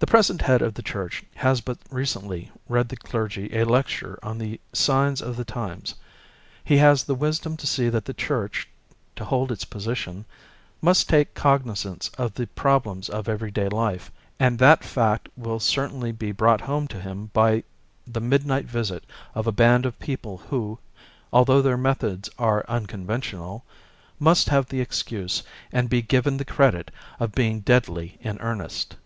[0.00, 4.38] The present head of the church has but recently read the clergy a lecture on
[4.38, 5.94] the signs of the times.
[6.64, 8.66] He has the wis dom to see that the church,
[9.14, 10.24] to hold its position,
[10.82, 14.10] must take cognizance of the problems of every day life,
[14.40, 17.62] and that fact will certainly be brought home to him b}
[18.04, 20.76] the midnight visit of a band of people who,
[21.32, 23.64] although their methods are un conventional,
[24.18, 26.90] must have the excuse and be given the credit
[27.20, 28.96] of being deadly in earnest.